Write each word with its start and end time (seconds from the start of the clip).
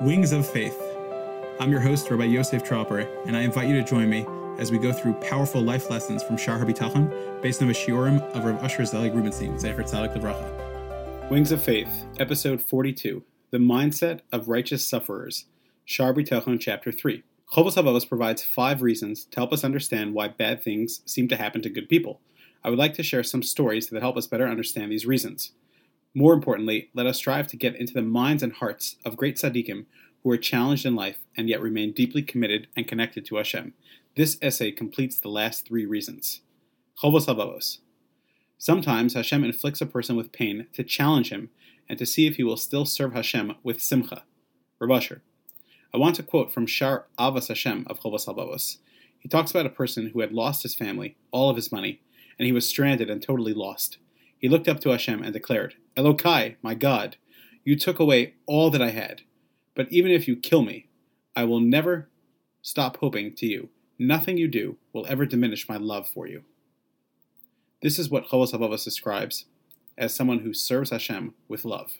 Wings 0.00 0.32
of 0.32 0.48
Faith. 0.48 0.80
I'm 1.60 1.70
your 1.70 1.80
host, 1.80 2.10
Rabbi 2.10 2.24
Yosef 2.24 2.64
Tropper, 2.64 3.00
and 3.26 3.36
I 3.36 3.42
invite 3.42 3.68
you 3.68 3.76
to 3.76 3.84
join 3.86 4.08
me 4.08 4.24
as 4.56 4.70
we 4.70 4.78
go 4.78 4.94
through 4.94 5.12
powerful 5.12 5.60
life 5.60 5.90
lessons 5.90 6.22
from 6.22 6.38
Shar 6.38 6.58
HaBitachon 6.58 7.42
based 7.42 7.60
on 7.60 7.68
the 7.68 7.74
shiurim 7.74 8.22
of 8.34 8.46
Rav 8.46 8.64
Usher 8.64 8.86
Zelig 8.86 9.14
Rubenstein, 9.14 9.56
Zecher 9.56 9.82
Tzadik 9.82 10.16
Levracha. 10.16 11.30
Wings 11.30 11.52
of 11.52 11.62
Faith, 11.62 12.06
Episode 12.18 12.62
42, 12.62 13.22
The 13.50 13.58
Mindset 13.58 14.20
of 14.32 14.48
Righteous 14.48 14.88
Sufferers, 14.88 15.44
Shar 15.84 16.14
HaBitachon, 16.14 16.58
Chapter 16.58 16.90
3. 16.90 17.22
Chovos 17.52 17.76
HaLevavos 17.76 18.08
provides 18.08 18.42
five 18.42 18.80
reasons 18.80 19.26
to 19.26 19.38
help 19.38 19.52
us 19.52 19.64
understand 19.64 20.14
why 20.14 20.28
bad 20.28 20.64
things 20.64 21.02
seem 21.04 21.28
to 21.28 21.36
happen 21.36 21.60
to 21.60 21.68
good 21.68 21.90
people. 21.90 22.22
I 22.64 22.70
would 22.70 22.78
like 22.78 22.94
to 22.94 23.02
share 23.02 23.22
some 23.22 23.42
stories 23.42 23.90
that 23.90 24.00
help 24.00 24.16
us 24.16 24.26
better 24.26 24.48
understand 24.48 24.90
these 24.90 25.04
reasons. 25.04 25.52
More 26.14 26.34
importantly, 26.34 26.90
let 26.92 27.06
us 27.06 27.18
strive 27.18 27.46
to 27.48 27.56
get 27.56 27.76
into 27.76 27.92
the 27.92 28.02
minds 28.02 28.42
and 28.42 28.52
hearts 28.52 28.96
of 29.04 29.16
great 29.16 29.36
tzaddikim 29.36 29.86
who 30.22 30.30
are 30.30 30.36
challenged 30.36 30.84
in 30.84 30.96
life 30.96 31.18
and 31.36 31.48
yet 31.48 31.62
remain 31.62 31.92
deeply 31.92 32.22
committed 32.22 32.66
and 32.76 32.88
connected 32.88 33.24
to 33.26 33.36
Hashem. 33.36 33.74
This 34.16 34.36
essay 34.42 34.72
completes 34.72 35.18
the 35.18 35.28
last 35.28 35.66
three 35.66 35.86
reasons. 35.86 36.40
Chovos 37.00 37.26
HaLevavos. 37.26 37.78
Sometimes 38.58 39.14
Hashem 39.14 39.44
inflicts 39.44 39.80
a 39.80 39.86
person 39.86 40.16
with 40.16 40.32
pain 40.32 40.66
to 40.72 40.82
challenge 40.82 41.30
him 41.30 41.50
and 41.88 41.98
to 41.98 42.04
see 42.04 42.26
if 42.26 42.36
he 42.36 42.44
will 42.44 42.56
still 42.56 42.84
serve 42.84 43.14
Hashem 43.14 43.54
with 43.62 43.80
simcha. 43.80 44.24
Rav 44.80 44.90
Usher. 44.90 45.22
I 45.94 45.98
want 45.98 46.16
to 46.16 46.22
quote 46.22 46.52
from 46.52 46.66
Shar 46.66 47.06
Ahavas 47.18 47.48
Hashem 47.48 47.86
of 47.88 48.00
Chovos 48.00 48.26
HaLevavos. 48.26 48.78
He 49.18 49.28
talks 49.28 49.50
about 49.50 49.66
a 49.66 49.70
person 49.70 50.08
who 50.08 50.20
had 50.20 50.32
lost 50.32 50.62
his 50.62 50.74
family, 50.74 51.16
all 51.30 51.50
of 51.50 51.56
his 51.56 51.70
money, 51.70 52.00
and 52.38 52.46
he 52.46 52.52
was 52.52 52.66
stranded 52.66 53.08
and 53.10 53.22
totally 53.22 53.54
lost. 53.54 53.98
He 54.40 54.48
looked 54.48 54.68
up 54.68 54.80
to 54.80 54.90
Hashem 54.90 55.22
and 55.22 55.32
declared, 55.32 55.74
Elokai, 55.96 56.56
my 56.62 56.74
God, 56.74 57.16
you 57.62 57.76
took 57.76 57.98
away 57.98 58.34
all 58.46 58.70
that 58.70 58.80
I 58.80 58.88
had. 58.88 59.20
But 59.76 59.92
even 59.92 60.10
if 60.10 60.26
you 60.26 60.34
kill 60.34 60.62
me, 60.62 60.88
I 61.36 61.44
will 61.44 61.60
never 61.60 62.08
stop 62.62 62.96
hoping 62.96 63.34
to 63.36 63.46
you. 63.46 63.68
Nothing 63.98 64.38
you 64.38 64.48
do 64.48 64.78
will 64.94 65.06
ever 65.08 65.26
diminish 65.26 65.68
my 65.68 65.76
love 65.76 66.08
for 66.08 66.26
you. 66.26 66.42
This 67.82 67.98
is 67.98 68.08
what 68.10 68.28
Chovos 68.28 68.52
HaLevavos 68.52 68.82
describes 68.82 69.44
as 69.98 70.14
someone 70.14 70.38
who 70.38 70.54
serves 70.54 70.90
Hashem 70.90 71.34
with 71.46 71.66
love. 71.66 71.92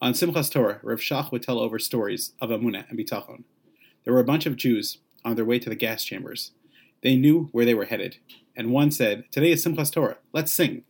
On 0.00 0.12
Simchas 0.12 0.50
Torah, 0.50 0.78
Rav 0.84 1.00
Shach 1.00 1.32
would 1.32 1.42
tell 1.42 1.58
over 1.58 1.80
stories 1.80 2.32
of 2.40 2.50
Emunah 2.50 2.88
and 2.88 2.96
Bitachon. 2.96 3.42
There 4.04 4.14
were 4.14 4.20
a 4.20 4.24
bunch 4.24 4.46
of 4.46 4.54
Jews 4.56 4.98
on 5.24 5.34
their 5.34 5.44
way 5.44 5.58
to 5.58 5.68
the 5.68 5.74
gas 5.74 6.04
chambers. 6.04 6.52
They 7.02 7.16
knew 7.16 7.48
where 7.50 7.64
they 7.64 7.74
were 7.74 7.86
headed, 7.86 8.18
and 8.56 8.70
one 8.70 8.92
said, 8.92 9.24
Today 9.32 9.50
is 9.50 9.64
Simchas 9.64 9.92
Torah, 9.92 10.18
let's 10.32 10.52
sing. 10.52 10.84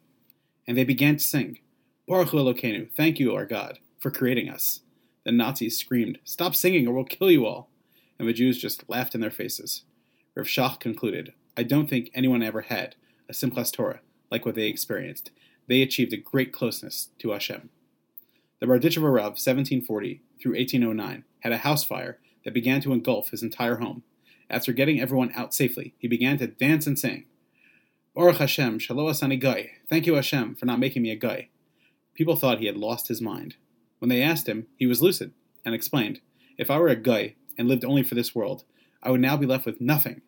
And 0.68 0.76
they 0.76 0.84
began 0.84 1.16
to 1.16 1.24
sing, 1.24 1.60
Baruch 2.06 2.28
Elokeinu, 2.28 2.92
thank 2.94 3.18
you, 3.18 3.34
our 3.34 3.46
God, 3.46 3.78
for 3.98 4.10
creating 4.10 4.50
us. 4.50 4.80
The 5.24 5.32
Nazis 5.32 5.78
screamed, 5.78 6.18
Stop 6.24 6.54
singing 6.54 6.86
or 6.86 6.92
we'll 6.92 7.04
kill 7.04 7.30
you 7.30 7.46
all. 7.46 7.70
And 8.18 8.28
the 8.28 8.34
Jews 8.34 8.58
just 8.58 8.88
laughed 8.88 9.14
in 9.14 9.22
their 9.22 9.30
faces. 9.30 9.84
Rav 10.34 10.46
Shach 10.46 10.78
concluded, 10.78 11.32
I 11.56 11.62
don't 11.62 11.88
think 11.88 12.10
anyone 12.12 12.42
ever 12.42 12.60
had 12.60 12.96
a 13.30 13.32
Simchas 13.32 13.72
Torah 13.72 14.00
like 14.30 14.44
what 14.44 14.54
they 14.56 14.66
experienced. 14.66 15.30
They 15.68 15.80
achieved 15.80 16.12
a 16.12 16.18
great 16.18 16.52
closeness 16.52 17.08
to 17.18 17.30
Hashem. 17.30 17.70
The 18.60 18.66
Berditchever 18.66 19.12
Rav, 19.12 19.38
1740 19.38 20.20
through 20.40 20.52
1809, 20.52 21.24
had 21.40 21.52
a 21.52 21.58
house 21.58 21.82
fire 21.82 22.18
that 22.44 22.52
began 22.52 22.82
to 22.82 22.92
engulf 22.92 23.30
his 23.30 23.42
entire 23.42 23.76
home. 23.76 24.02
After 24.50 24.72
getting 24.72 25.00
everyone 25.00 25.32
out 25.34 25.54
safely, 25.54 25.94
he 25.98 26.08
began 26.08 26.36
to 26.38 26.46
dance 26.46 26.86
and 26.86 26.98
sing. 26.98 27.24
Baruch 28.18 28.38
Hashem, 28.38 28.80
Shelo 28.80 29.08
Asani 29.08 29.38
Goy. 29.38 29.70
Thank 29.88 30.04
you, 30.04 30.14
Hashem, 30.14 30.56
for 30.56 30.66
not 30.66 30.80
making 30.80 31.02
me 31.02 31.12
a 31.12 31.14
guy. 31.14 31.50
People 32.14 32.34
thought 32.34 32.58
he 32.58 32.66
had 32.66 32.76
lost 32.76 33.06
his 33.06 33.22
mind. 33.22 33.54
When 34.00 34.08
they 34.08 34.22
asked 34.22 34.48
him, 34.48 34.66
he 34.74 34.88
was 34.88 35.00
lucid 35.00 35.30
and 35.64 35.72
explained, 35.72 36.20
If 36.56 36.68
I 36.68 36.80
were 36.80 36.88
a 36.88 36.96
guy 36.96 37.36
and 37.56 37.68
lived 37.68 37.84
only 37.84 38.02
for 38.02 38.16
this 38.16 38.34
world, 38.34 38.64
I 39.04 39.12
would 39.12 39.20
now 39.20 39.36
be 39.36 39.46
left 39.46 39.66
with 39.66 39.80
nothing. 39.80 40.22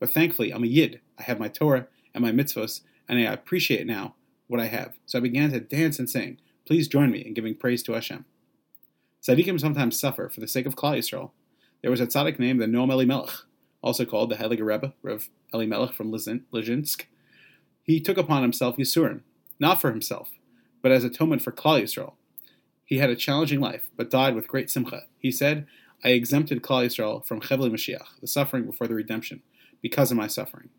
But 0.00 0.08
thankfully, 0.08 0.52
I'm 0.54 0.64
a 0.64 0.68
yid. 0.68 1.02
I 1.18 1.24
have 1.24 1.38
my 1.38 1.48
Torah 1.48 1.86
and 2.14 2.24
my 2.24 2.32
mitzvos, 2.32 2.80
and 3.10 3.18
I 3.18 3.30
appreciate 3.30 3.86
now 3.86 4.14
what 4.46 4.58
I 4.58 4.68
have. 4.68 4.94
So 5.04 5.18
I 5.18 5.20
began 5.20 5.52
to 5.52 5.60
dance 5.60 5.98
and 5.98 6.08
sing. 6.08 6.38
Please 6.66 6.88
join 6.88 7.10
me 7.10 7.18
in 7.18 7.34
giving 7.34 7.54
praise 7.54 7.82
to 7.82 7.92
Hashem. 7.92 8.24
Tzaddikim 9.22 9.60
sometimes 9.60 10.00
suffer 10.00 10.30
for 10.30 10.40
the 10.40 10.48
sake 10.48 10.64
of 10.64 10.76
Klal 10.76 10.96
Yisrael. 10.96 11.32
There 11.82 11.90
was 11.90 12.00
a 12.00 12.06
tzaddik 12.06 12.38
named 12.38 12.62
the 12.62 12.66
Noam 12.66 12.90
Elimelech, 12.90 13.34
also 13.82 14.06
called 14.06 14.30
the 14.30 14.36
Heilige 14.36 14.64
Rebbe, 14.64 14.94
Reb 15.02 15.20
Elimelech 15.52 15.92
from 15.92 16.10
Lizhinsk. 16.10 17.04
He 17.84 18.00
took 18.00 18.16
upon 18.16 18.42
himself 18.42 18.78
Yisurim, 18.78 19.20
not 19.60 19.78
for 19.78 19.90
himself, 19.90 20.30
but 20.80 20.90
as 20.90 21.04
atonement 21.04 21.42
for 21.42 21.52
Klal 21.52 21.82
Yisrael. 21.82 22.14
He 22.82 22.98
had 22.98 23.10
a 23.10 23.16
challenging 23.16 23.60
life, 23.60 23.90
but 23.94 24.10
died 24.10 24.34
with 24.34 24.48
great 24.48 24.70
simcha. 24.70 25.02
He 25.18 25.30
said, 25.30 25.66
I 26.02 26.08
exempted 26.08 26.62
Klal 26.62 26.86
Yisrael 26.86 27.24
from 27.24 27.42
Chevli 27.42 27.70
Mashiach, 27.70 28.20
the 28.22 28.26
suffering 28.26 28.64
before 28.64 28.88
the 28.88 28.94
redemption, 28.94 29.42
because 29.82 30.10
of 30.10 30.16
my 30.16 30.26
suffering. 30.26 30.70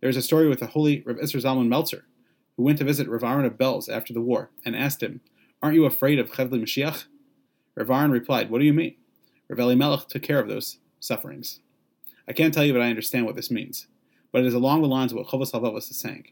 There 0.00 0.08
is 0.08 0.16
a 0.16 0.22
story 0.22 0.48
with 0.48 0.60
the 0.60 0.68
holy 0.68 1.02
Rav 1.04 1.16
Isser 1.16 1.42
Zalman 1.42 1.68
Meltzer, 1.68 2.04
who 2.56 2.62
went 2.62 2.78
to 2.78 2.84
visit 2.84 3.08
Rav 3.08 3.24
Aaron 3.24 3.44
of 3.44 3.58
Belz 3.58 3.88
after 3.88 4.12
the 4.12 4.20
war 4.20 4.50
and 4.64 4.76
asked 4.76 5.02
him, 5.02 5.20
Aren't 5.60 5.74
you 5.74 5.84
afraid 5.84 6.20
of 6.20 6.30
Chevli 6.30 6.62
Mashiach? 6.62 7.06
Rav 7.74 7.90
Aaron 7.90 8.12
replied, 8.12 8.50
What 8.50 8.60
do 8.60 8.64
you 8.64 8.72
mean? 8.72 8.94
Rav 9.48 9.58
Elimelech 9.58 10.06
took 10.06 10.22
care 10.22 10.38
of 10.38 10.48
those 10.48 10.78
sufferings. 11.00 11.58
I 12.28 12.32
can't 12.32 12.54
tell 12.54 12.64
you, 12.64 12.72
but 12.72 12.82
I 12.82 12.88
understand 12.90 13.26
what 13.26 13.34
this 13.34 13.50
means. 13.50 13.88
But 14.32 14.42
it 14.42 14.46
is 14.46 14.54
along 14.54 14.82
the 14.82 14.88
lines 14.88 15.12
of 15.12 15.18
what 15.18 15.26
Chovos 15.26 15.52
HaLevavos 15.52 15.90
is 15.90 15.98
saying. 15.98 16.26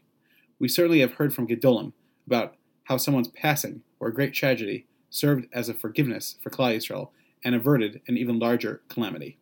We 0.59 0.67
certainly 0.67 0.99
have 0.99 1.13
heard 1.13 1.33
from 1.33 1.47
Gedolim 1.47 1.93
about 2.27 2.55
how 2.85 2.97
someone's 2.97 3.27
passing 3.29 3.81
or 3.99 4.07
a 4.07 4.13
great 4.13 4.33
tragedy 4.33 4.87
served 5.09 5.47
as 5.53 5.69
a 5.69 5.73
forgiveness 5.73 6.35
for 6.41 6.49
Klal 6.49 6.75
Yisrael 6.75 7.09
and 7.43 7.55
averted 7.55 8.01
an 8.07 8.17
even 8.17 8.39
larger 8.39 8.81
calamity. 8.89 9.37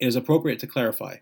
It 0.00 0.06
is 0.06 0.16
appropriate 0.16 0.58
to 0.60 0.66
clarify 0.66 1.16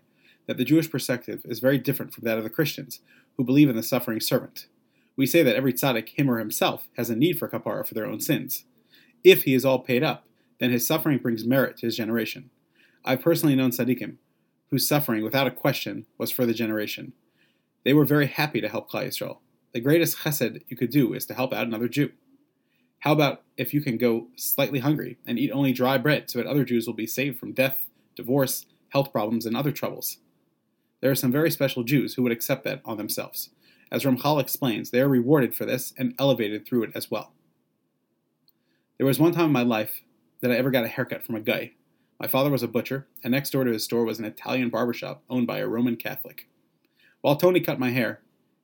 that 0.47 0.57
the 0.57 0.65
Jewish 0.65 0.89
perspective 0.89 1.41
is 1.45 1.59
very 1.59 1.77
different 1.77 2.13
from 2.13 2.23
that 2.23 2.37
of 2.37 2.43
the 2.43 2.49
Christians, 2.49 3.01
who 3.35 3.43
believe 3.43 3.69
in 3.69 3.75
the 3.75 3.83
suffering 3.83 4.19
servant. 4.19 4.67
We 5.15 5.25
say 5.25 5.43
that 5.43 5.55
every 5.55 5.73
tzaddik, 5.73 6.09
him 6.09 6.29
or 6.29 6.39
himself, 6.39 6.87
has 6.95 7.09
a 7.09 7.15
need 7.15 7.37
for 7.37 7.47
kapara 7.47 7.87
for 7.87 7.93
their 7.93 8.05
own 8.05 8.19
sins. 8.19 8.65
If 9.23 9.43
he 9.43 9.53
is 9.53 9.65
all 9.65 9.79
paid 9.79 10.03
up, 10.03 10.25
then 10.59 10.71
his 10.71 10.87
suffering 10.87 11.17
brings 11.17 11.45
merit 11.45 11.77
to 11.77 11.85
his 11.85 11.97
generation. 11.97 12.49
I've 13.03 13.21
personally 13.21 13.55
known 13.55 13.71
tzaddikim 13.71 14.17
whose 14.69 14.87
suffering, 14.87 15.23
without 15.23 15.47
a 15.47 15.51
question, 15.51 16.05
was 16.17 16.31
for 16.31 16.45
the 16.45 16.53
generation. 16.53 17.13
They 17.83 17.93
were 17.93 18.05
very 18.05 18.27
happy 18.27 18.61
to 18.61 18.69
help 18.69 18.91
Klal 18.91 19.07
Yisrael. 19.07 19.37
The 19.73 19.79
greatest 19.79 20.17
chesed 20.19 20.61
you 20.67 20.77
could 20.77 20.89
do 20.89 21.13
is 21.13 21.25
to 21.27 21.33
help 21.33 21.53
out 21.53 21.67
another 21.67 21.87
Jew. 21.87 22.11
How 22.99 23.13
about 23.13 23.43
if 23.57 23.73
you 23.73 23.81
can 23.81 23.97
go 23.97 24.27
slightly 24.35 24.79
hungry 24.79 25.17
and 25.25 25.37
eat 25.37 25.51
only 25.51 25.71
dry 25.71 25.97
bread 25.97 26.29
so 26.29 26.39
that 26.39 26.47
other 26.47 26.65
Jews 26.65 26.87
will 26.87 26.93
be 26.93 27.07
saved 27.07 27.39
from 27.39 27.53
death, 27.53 27.85
divorce, 28.15 28.65
health 28.89 29.11
problems, 29.11 29.45
and 29.45 29.55
other 29.55 29.71
troubles? 29.71 30.17
There 30.99 31.11
are 31.11 31.15
some 31.15 31.31
very 31.31 31.51
special 31.51 31.83
Jews 31.83 32.15
who 32.15 32.23
would 32.23 32.31
accept 32.31 32.63
that 32.63 32.81
on 32.83 32.97
themselves. 32.97 33.51
As 33.91 34.03
Ramchal 34.03 34.41
explains, 34.41 34.89
they 34.89 34.99
are 34.99 35.07
rewarded 35.07 35.55
for 35.55 35.65
this 35.65 35.93
and 35.97 36.15
elevated 36.19 36.65
through 36.65 36.83
it 36.83 36.91
as 36.95 37.09
well. 37.09 37.33
There 38.97 39.05
was 39.05 39.19
one 39.19 39.31
time 39.31 39.45
in 39.45 39.51
my 39.51 39.63
life 39.63 40.01
that 40.41 40.51
I 40.51 40.55
ever 40.55 40.71
got 40.71 40.83
a 40.83 40.89
haircut 40.89 41.23
from 41.23 41.35
a 41.35 41.39
guy. 41.39 41.73
My 42.19 42.27
father 42.27 42.49
was 42.49 42.63
a 42.63 42.67
butcher, 42.67 43.07
and 43.23 43.31
next 43.31 43.51
door 43.51 43.63
to 43.63 43.71
his 43.71 43.83
store 43.83 44.03
was 44.03 44.17
an 44.17 44.25
Italian 44.25 44.69
barbershop 44.69 45.23
owned 45.29 45.45
by 45.45 45.59
a 45.59 45.67
Roman 45.67 45.95
Catholic. 45.95 46.47
While 47.21 47.35
Tony 47.35 47.59
cut 47.59 47.79
my 47.79 47.91
hair, 47.91 48.21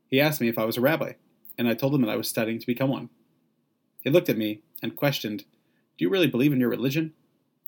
he 0.07 0.19
asked 0.19 0.41
me 0.41 0.47
if 0.47 0.57
I 0.57 0.65
was 0.65 0.77
a 0.77 0.81
rabbi, 0.81 1.13
and 1.57 1.67
I 1.67 1.75
told 1.75 1.93
him 1.93 2.01
that 2.01 2.09
I 2.09 2.15
was 2.15 2.27
studying 2.27 2.59
to 2.59 2.65
become 2.65 2.89
one. 2.89 3.09
He 4.01 4.09
looked 4.09 4.29
at 4.29 4.37
me 4.37 4.61
and 4.81 4.95
questioned, 4.95 5.45
Do 5.97 6.05
you 6.05 6.09
really 6.09 6.27
believe 6.27 6.51
in 6.51 6.59
your 6.59 6.69
religion? 6.69 7.13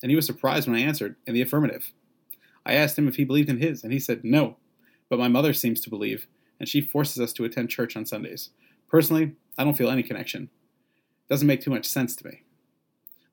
And 0.01 0.09
he 0.09 0.16
was 0.16 0.25
surprised 0.25 0.68
when 0.68 0.75
I 0.75 0.81
answered 0.81 1.16
in 1.28 1.34
the 1.34 1.41
affirmative. 1.41 1.91
I 2.66 2.73
asked 2.73 2.97
him 2.97 3.07
if 3.07 3.16
he 3.16 3.23
believed 3.23 3.50
in 3.50 3.59
his, 3.59 3.84
and 3.84 3.94
he 3.94 4.00
said 4.00 4.23
no. 4.23 4.57
But 5.09 5.19
my 5.19 5.28
mother 5.28 5.53
seems 5.53 5.81
to 5.81 5.90
believe, 5.90 6.28
and 6.59 6.67
she 6.67 6.81
forces 6.81 7.19
us 7.19 7.31
to 7.34 7.46
attend 7.46 7.69
church 7.69 7.96
on 7.96 8.06
Sundays. 8.06 8.50
Personally, 8.88 9.34
I 9.57 9.63
don't 9.63 9.78
feel 9.78 9.90
any 9.90 10.03
connection. 10.03 10.44
It 10.44 11.29
doesn't 11.29 11.47
make 11.47 11.62
too 11.62 11.72
much 11.72 11.85
sense 11.85 12.16
to 12.17 12.28
me. 12.28 12.41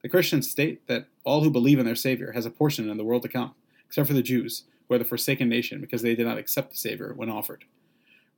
The 0.03 0.09
Christians 0.09 0.51
state 0.51 0.87
that 0.89 1.07
all 1.25 1.43
who 1.43 1.51
believe 1.51 1.79
in 1.79 1.87
their 1.87 1.95
Savior 1.95 2.33
has 2.33 2.45
a 2.45 2.51
portion 2.51 2.91
in 2.91 2.97
the 2.97 3.05
world 3.05 3.23
to 3.23 3.29
come, 3.29 3.55
except 3.87 4.09
for 4.09 4.15
the 4.15 4.23
Jews, 4.23 4.65
who 4.89 4.95
are 4.95 4.99
the 4.99 5.05
forsaken 5.05 5.49
nation 5.49 5.81
because 5.81 6.03
they 6.03 6.17
did 6.17 6.27
not 6.27 6.39
accept 6.39 6.73
the 6.73 6.77
Savior 6.77 7.13
when 7.15 7.31
offered. 7.31 7.65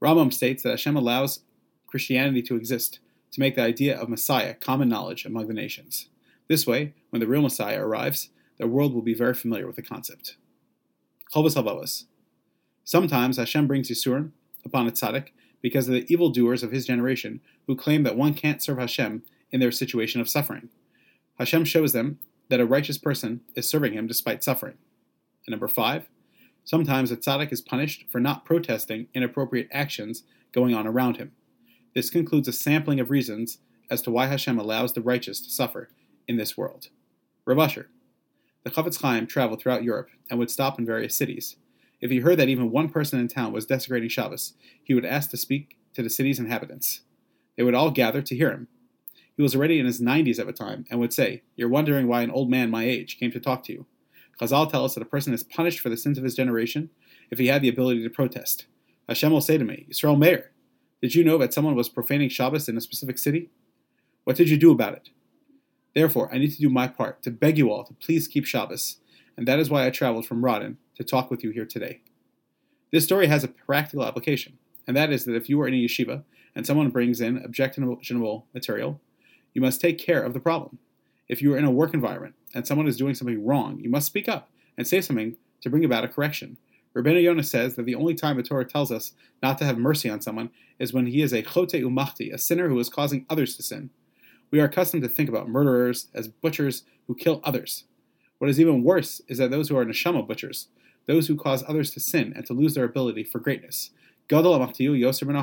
Rambam 0.03 0.33
states 0.33 0.63
that 0.63 0.71
Hashem 0.71 0.97
allows 0.97 1.41
Christianity 1.87 2.43
to 2.43 2.57
exist 2.57 2.99
to 3.31 3.41
make 3.41 3.57
the 3.57 3.63
idea 3.63 3.99
of 3.99 4.09
Messiah 4.09 4.55
common 4.55 4.89
knowledge 4.89 5.25
among 5.25 5.49
the 5.49 5.55
nations. 5.55 6.09
This 6.49 6.67
way, 6.67 6.93
when 7.11 7.21
the 7.21 7.27
real 7.27 7.41
Messiah 7.41 7.83
arrives, 7.83 8.29
the 8.59 8.69
world 8.69 8.93
will 8.93 9.03
be 9.03 9.15
very 9.15 9.35
familiar 9.35 9.67
with 9.67 9.77
the 9.77 9.83
concept. 9.83 10.37
Chovos 11.33 11.57
HaLevavos. 11.57 12.05
Sometimes 12.85 13.39
Hashem 13.39 13.67
brings 13.67 13.89
Yisurim 13.89 14.33
upon 14.65 14.87
a 14.87 14.93
tzaddik 14.93 15.29
because 15.63 15.89
of 15.89 15.95
the 15.95 16.07
evildoers 16.13 16.63
of 16.63 16.71
his 16.71 16.87
generation 16.87 17.41
who 17.67 17.75
claim 17.75 18.03
that 18.03 18.17
one 18.17 18.35
can't 18.35 18.63
serve 18.63 18.79
Hashem 18.79 19.23
in 19.51 19.61
their 19.61 19.73
situation 19.73 20.21
of 20.21 20.29
suffering. 20.29 20.69
Hashem 21.39 21.65
shows 21.65 21.93
them 21.93 22.19
that 22.49 22.61
a 22.61 22.67
righteous 22.67 22.99
person 22.99 23.41
is 23.55 23.69
serving 23.69 23.93
him 23.93 24.07
despite 24.07 24.45
suffering. 24.45 24.77
And 25.47 25.53
number 25.53 25.69
five, 25.69 26.09
sometimes 26.65 27.11
a 27.11 27.17
tzaddik 27.17 27.53
is 27.53 27.61
punished 27.61 28.05
for 28.09 28.21
not 28.21 28.45
protesting 28.45 29.09
inappropriate 29.15 29.69
actions 29.73 30.25
going 30.53 30.75
on 30.75 30.87
around 30.87 31.17
him. 31.17 31.33
This 31.95 32.11
concludes 32.11 32.49
a 32.49 32.53
sampling 32.53 33.01
of 33.01 33.11
reasons 33.11 33.59
as 33.91 34.03
to 34.03 34.11
why 34.11 34.27
Hashem 34.27 34.59
allows 34.59 34.93
the 34.93 35.03
righteous 35.03 35.41
to 35.41 35.51
suffer 35.51 35.91
in 36.27 36.37
this 36.37 36.57
world. 36.57 36.89
Rav. 37.45 37.75
The 38.65 38.71
Chafetz 38.71 39.01
Chaim 39.03 39.27
traveled 39.27 39.61
throughout 39.61 39.85
Europe 39.85 40.09
and 40.31 40.39
would 40.39 40.51
stop 40.51 40.79
in 40.79 40.87
various 40.87 41.15
cities. 41.15 41.57
If 42.01 42.11
he 42.11 42.21
heard 42.21 42.39
that 42.39 42.49
even 42.49 42.71
one 42.71 42.89
person 42.89 43.21
in 43.21 43.29
town 43.29 43.53
was 43.53 43.67
desecrating 43.67 44.09
Shabbos, 44.09 44.55
he 44.83 44.95
would 44.95 45.05
ask 45.05 45.31
to 45.31 45.37
speak 45.37 45.77
to 45.95 46.03
the 46.03 46.11
city's 46.11 46.39
inhabitants. 46.39 47.01
They 47.57 47.63
would 47.63 47.75
all 47.75 47.91
gather 47.91 48.23
to 48.23 48.35
hear 48.35 48.51
him. 48.51 48.69
He 49.37 49.43
was 49.43 49.55
already 49.55 49.79
in 49.79 49.87
his 49.87 50.01
90s 50.01 50.39
at 50.39 50.47
the 50.47 50.53
time 50.53 50.87
and 50.91 51.01
would 51.01 51.13
say, 51.13 51.43
You're 51.57 51.69
wondering 51.69 52.07
why 52.07 52.23
an 52.23 52.31
old 52.31 52.51
man 52.51 52.71
my 52.71 52.85
age 52.85 53.19
came 53.19 53.33
to 53.33 53.41
talk 53.41 53.65
to 53.65 53.73
you. 53.73 53.87
Chazal 54.41 54.71
tell 54.71 54.85
us 54.85 54.95
that 54.95 55.03
a 55.03 55.07
person 55.07 55.33
is 55.35 55.43
punished 55.43 55.81
for 55.81 55.89
the 55.89 55.97
sins 55.97 56.19
of 56.19 56.25
his 56.25 56.35
generation 56.35 56.91
if 57.31 57.39
he 57.39 57.49
had 57.49 57.63
the 57.63 57.69
ability 57.69 58.03
to 58.03 58.11
protest. 58.11 58.67
Hashem 59.09 59.33
will 59.33 59.41
say 59.41 59.59
to 59.59 59.65
me, 59.65 59.87
Yisrael 59.91 60.19
Meir, 60.19 60.51
did 61.03 61.15
you 61.15 61.25
know 61.25 61.39
that 61.39 61.53
someone 61.53 61.75
was 61.75 61.89
profaning 61.89 62.29
Shabbos 62.29 62.69
in 62.69 62.77
a 62.77 62.81
specific 62.81 63.19
city? 63.19 63.51
What 64.25 64.37
did 64.37 64.49
you 64.49 64.57
do 64.57 64.73
about 64.73 64.95
it? 64.95 65.11
Therefore, 65.95 66.33
I 66.33 66.39
need 66.39 66.53
to 66.53 66.61
do 66.61 66.71
my 66.71 66.89
part 66.89 67.23
to 67.23 67.31
beg 67.31 67.59
you 67.59 67.71
all 67.71 67.85
to 67.85 67.95
please 67.95 68.27
keep 68.27 68.47
Shabbos, 68.47 68.99
and 69.37 69.47
that 69.47 69.59
is 69.59 69.71
why 69.71 69.87
I 69.87 69.91
traveled 69.91 70.27
from 70.27 70.43
Radin 70.43 70.77
to 70.97 71.05
talk 71.05 71.31
with 71.31 71.45
you 71.45 71.51
here 71.51 71.67
today. 71.67 72.01
This 72.91 73.05
story 73.05 73.27
has 73.27 73.45
a 73.45 73.49
practical 73.49 74.05
application, 74.05 74.59
and 74.87 74.97
that 74.97 75.13
is 75.13 75.25
that 75.25 75.37
if 75.37 75.49
you 75.49 75.61
are 75.61 75.69
in 75.69 75.75
a 75.75 75.85
yeshiva 75.85 76.25
and 76.55 76.67
someone 76.67 76.91
brings 76.91 77.21
in 77.21 77.39
objectionable 77.39 78.47
material, 78.55 79.01
you 79.55 79.63
must 79.63 79.81
take 79.81 79.99
care 79.99 80.23
of 80.23 80.35
the 80.35 80.41
problem. 80.41 80.79
If 81.29 81.41
you 81.41 81.55
are 81.55 81.59
in 81.59 81.65
a 81.65 81.71
work 81.71 81.95
environment 81.95 82.35
and 82.55 82.67
someone 82.67 82.87
is 82.87 82.97
doing 82.97 83.15
something 83.15 83.45
wrong, 83.45 83.81
you 83.81 83.89
must 83.89 84.07
speak 84.07 84.29
up 84.29 84.51
and 84.77 84.87
say 84.87 85.01
something 85.01 85.37
to 85.63 85.71
bring 85.71 85.85
about 85.85 86.05
a 86.05 86.09
correction. 86.09 86.59
Rabbeinu 86.95 87.23
Yonah 87.23 87.43
says 87.43 87.75
that 87.75 87.87
the 87.87 87.95
only 87.95 88.15
time 88.15 88.37
the 88.37 88.43
Torah 88.43 88.65
tells 88.65 88.93
us 88.93 89.13
not 89.43 89.59
to 89.59 89.65
have 89.65 89.79
mercy 89.79 90.11
on 90.11 90.21
someone 90.21 90.51
is 90.79 90.93
when 90.93 91.07
he 91.07 91.23
is 91.23 91.33
a 91.33 91.43
chote 91.43 91.73
umachti, 91.73 92.33
a 92.33 92.39
sinner 92.39 92.69
who 92.69 92.79
is 92.79 92.89
causing 92.89 93.27
others 93.31 93.57
to 93.57 93.63
sin. 93.63 93.91
We 94.51 94.61
are 94.61 94.67
accustomed 94.67 95.03
to 95.03 95.09
think 95.09 95.29
about 95.29 95.49
murderers 95.49 96.09
as 96.15 96.29
butchers 96.29 96.85
who 97.07 97.15
kill 97.15 97.41
others. 97.43 97.85
What 98.39 98.51
is 98.51 98.61
even 98.61 98.85
worse 98.85 99.21
is 99.27 99.39
that 99.39 99.51
those 99.51 99.69
who 99.69 99.77
are 99.77 99.85
neshama 99.85 100.27
butchers, 100.29 100.69
those 101.07 101.27
who 101.27 101.37
cause 101.37 101.65
others 101.67 101.91
to 101.93 102.01
sin 102.01 102.33
and 102.37 102.47
to 102.47 102.53
lose 102.53 102.75
their 102.75 102.85
ability 102.85 103.25
for 103.25 103.39
greatness. 103.39 103.91
Gadol 104.29 104.59
amachtiu 104.59 104.99
yoser 104.99 105.27
ben. 105.27 105.37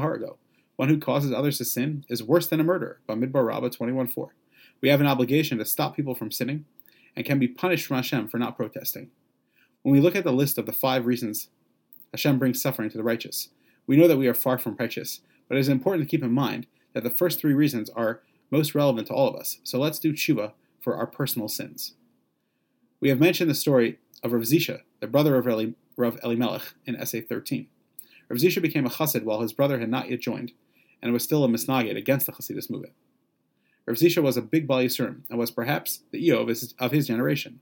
One 0.81 0.89
who 0.89 0.97
causes 0.97 1.31
others 1.31 1.59
to 1.59 1.65
sin 1.65 2.05
is 2.09 2.23
worse 2.23 2.47
than 2.47 2.59
a 2.59 2.63
murderer. 2.63 3.01
Bamidbar 3.07 3.45
Rabbah 3.45 3.69
21.4. 3.69 4.29
We 4.81 4.89
have 4.89 4.99
an 4.99 5.05
obligation 5.05 5.59
to 5.59 5.65
stop 5.65 5.95
people 5.95 6.15
from 6.15 6.31
sinning 6.31 6.65
and 7.15 7.23
can 7.23 7.37
be 7.37 7.47
punished 7.47 7.85
from 7.85 7.97
Hashem 7.97 8.29
for 8.29 8.39
not 8.39 8.57
protesting. 8.57 9.11
When 9.83 9.93
we 9.93 10.01
look 10.01 10.15
at 10.15 10.23
the 10.23 10.33
list 10.33 10.57
of 10.57 10.65
the 10.65 10.71
five 10.71 11.05
reasons 11.05 11.49
Hashem 12.11 12.39
brings 12.39 12.59
suffering 12.59 12.89
to 12.89 12.97
the 12.97 13.03
righteous, 13.03 13.49
we 13.85 13.95
know 13.95 14.07
that 14.07 14.17
we 14.17 14.27
are 14.27 14.33
far 14.33 14.57
from 14.57 14.75
righteous, 14.79 15.21
but 15.47 15.55
it 15.55 15.59
is 15.59 15.69
important 15.69 16.03
to 16.03 16.09
keep 16.09 16.23
in 16.23 16.33
mind 16.33 16.65
that 16.93 17.03
the 17.03 17.11
first 17.11 17.39
three 17.39 17.53
reasons 17.53 17.91
are 17.91 18.23
most 18.49 18.73
relevant 18.73 19.05
to 19.05 19.13
all 19.13 19.27
of 19.27 19.35
us. 19.35 19.59
So 19.63 19.77
let's 19.77 19.99
do 19.99 20.13
tshuva 20.13 20.53
for 20.79 20.95
our 20.95 21.05
personal 21.05 21.47
sins. 21.47 21.93
We 22.99 23.09
have 23.09 23.19
mentioned 23.19 23.51
the 23.51 23.53
story 23.53 23.99
of 24.23 24.33
Rav 24.33 24.41
Zisha, 24.41 24.81
the 24.99 25.05
brother 25.05 25.35
of 25.35 25.47
Eli, 25.47 25.73
Rav 25.95 26.17
Elimelech, 26.23 26.73
in 26.87 26.95
Essay 26.95 27.21
13. 27.21 27.67
Rav 28.29 28.39
Zisha 28.39 28.63
became 28.63 28.87
a 28.87 28.89
chassid 28.89 29.25
while 29.25 29.41
his 29.41 29.53
brother 29.53 29.79
had 29.79 29.89
not 29.89 30.09
yet 30.09 30.21
joined, 30.21 30.53
and 31.01 31.13
was 31.13 31.23
still 31.23 31.43
a 31.43 31.47
misnagid 31.47 31.97
against 31.97 32.25
the 32.25 32.31
Hasidus 32.31 32.69
movement. 32.69 32.93
Rav 33.85 33.97
Zisha 33.97 34.21
was 34.21 34.37
a 34.37 34.41
big 34.41 34.67
Bal 34.67 34.79
Yisurim, 34.79 35.21
and 35.29 35.39
was 35.39 35.51
perhaps 35.51 36.01
the 36.11 36.25
Eo 36.25 36.41
of 36.41 36.47
his, 36.47 36.73
of 36.79 36.91
his 36.91 37.07
generation. 37.07 37.59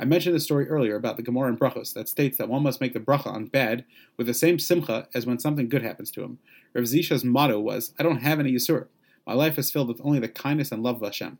I 0.00 0.04
mentioned 0.04 0.34
the 0.34 0.40
story 0.40 0.68
earlier 0.68 0.94
about 0.94 1.16
the 1.16 1.22
Gemara 1.22 1.48
in 1.48 1.58
Brachos 1.58 1.92
that 1.94 2.08
states 2.08 2.38
that 2.38 2.48
one 2.48 2.62
must 2.62 2.80
make 2.80 2.92
the 2.92 3.00
bracha 3.00 3.26
on 3.26 3.46
bad 3.46 3.84
with 4.16 4.28
the 4.28 4.34
same 4.34 4.58
simcha 4.58 5.08
as 5.12 5.26
when 5.26 5.40
something 5.40 5.68
good 5.68 5.82
happens 5.82 6.10
to 6.12 6.22
him. 6.22 6.38
Rav 6.72 6.84
Zisha's 6.84 7.24
motto 7.24 7.58
was, 7.58 7.92
I 7.98 8.04
don't 8.04 8.22
have 8.22 8.38
any 8.38 8.52
Yisur. 8.52 8.86
My 9.26 9.34
life 9.34 9.58
is 9.58 9.70
filled 9.70 9.88
with 9.88 10.00
only 10.04 10.20
the 10.20 10.28
kindness 10.28 10.70
and 10.70 10.82
love 10.82 10.96
of 10.96 11.02
Hashem. 11.02 11.38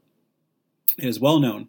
It 0.99 1.05
is 1.05 1.21
well 1.21 1.39
known 1.39 1.69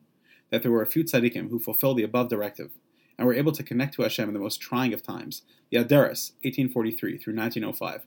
that 0.49 0.63
there 0.63 0.71
were 0.71 0.81
a 0.81 0.87
few 0.87 1.03
tzaddikim 1.03 1.49
who 1.49 1.59
fulfilled 1.59 1.97
the 1.97 2.03
above 2.03 2.29
directive 2.29 2.71
and 3.17 3.27
were 3.27 3.35
able 3.35 3.51
to 3.51 3.63
connect 3.63 3.93
to 3.95 4.01
Hashem 4.01 4.27
in 4.27 4.33
the 4.33 4.39
most 4.39 4.59
trying 4.59 4.93
of 4.93 5.03
times. 5.03 5.43
The 5.69 5.77
Aderes, 5.77 6.31
1843 6.41 7.17
through 7.17 7.35
1905, 7.35 8.05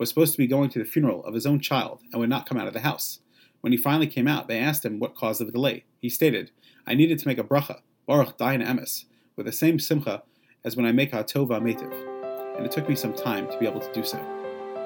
was 0.00 0.08
supposed 0.08 0.32
to 0.32 0.38
be 0.38 0.46
going 0.46 0.70
to 0.70 0.78
the 0.78 0.84
funeral 0.84 1.22
of 1.26 1.34
his 1.34 1.44
own 1.44 1.60
child 1.60 2.00
and 2.10 2.18
would 2.18 2.30
not 2.30 2.48
come 2.48 2.56
out 2.56 2.66
of 2.66 2.72
the 2.72 2.80
house. 2.80 3.20
When 3.60 3.70
he 3.70 3.76
finally 3.76 4.06
came 4.06 4.26
out, 4.26 4.48
they 4.48 4.58
asked 4.58 4.84
him 4.84 4.98
what 4.98 5.14
caused 5.14 5.42
the 5.42 5.52
delay. 5.52 5.84
He 6.00 6.08
stated, 6.08 6.50
I 6.86 6.94
needed 6.94 7.18
to 7.18 7.28
make 7.28 7.38
a 7.38 7.44
bracha, 7.44 7.80
Baruch 8.06 8.38
Dayan 8.38 8.66
Emes, 8.66 9.04
with 9.36 9.44
the 9.44 9.52
same 9.52 9.78
simcha 9.78 10.22
as 10.64 10.74
when 10.74 10.86
I 10.86 10.92
make 10.92 11.12
a 11.12 11.22
tova 11.22 11.60
metiv, 11.60 11.92
and 12.56 12.64
it 12.64 12.72
took 12.72 12.88
me 12.88 12.96
some 12.96 13.12
time 13.12 13.46
to 13.48 13.58
be 13.58 13.66
able 13.66 13.80
to 13.80 13.92
do 13.92 14.02
so. 14.02 14.18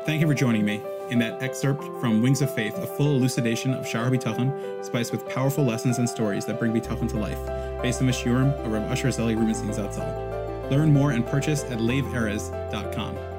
Thank 0.05 0.21
you 0.21 0.27
for 0.27 0.35
joining 0.35 0.65
me 0.65 0.83
in 1.11 1.21
that 1.21 1.41
excerpt 1.41 1.85
from 2.01 2.21
Wings 2.21 2.43
of 2.43 2.53
Faith, 2.53 2.77
a 2.79 2.87
full 2.87 3.15
elucidation 3.15 3.73
of 3.73 3.87
Shar 3.87 4.11
Bitachon, 4.11 4.85
spiced 4.85 5.13
with 5.13 5.29
powerful 5.29 5.65
lessons 5.65 5.99
and 5.99 6.09
stories 6.09 6.45
that 6.47 6.59
bring 6.59 6.73
Bitachon 6.73 7.09
to 7.11 7.17
life, 7.19 7.39
based 7.83 8.01
on 8.01 8.09
the 8.09 8.13
Shiurim 8.13 8.53
of 8.65 8.73
Rav 8.73 8.91
Usher 8.91 9.13
Zelig 9.13 9.39
Rubenstein 9.39 9.71
Zatzal. 9.71 10.71
Learn 10.73 10.93
more 10.93 11.13
and 11.13 11.25
purchase 11.25 11.63
at 11.65 11.79
laveerez.com. 11.79 13.34